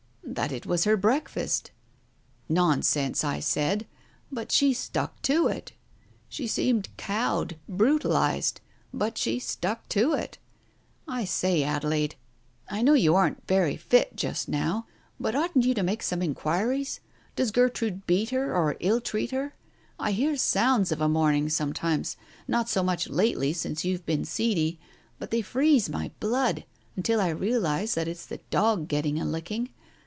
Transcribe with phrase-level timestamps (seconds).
[0.23, 1.71] "That it was her breakfast.
[2.47, 3.85] Nonsense, I said.
[4.31, 5.73] But she stuck to it.
[6.29, 8.61] She seemed cowed, brutalized,
[8.93, 10.37] but she stuck to it.
[11.05, 12.15] I say, Adelaide—
[12.71, 14.87] I know you aren't very fit jtfst now,
[15.19, 17.01] but oughtn't you to make some inquiries?
[17.35, 19.53] Does Gertrude beat her or ill treat her?
[19.99, 22.15] I hear sounds, of a morning sometimes—
[22.47, 24.79] not so much lately since you've been seedy—
[25.19, 26.63] but they freeze my blood,
[26.95, 29.73] until I realize that it's the dog getting a licking.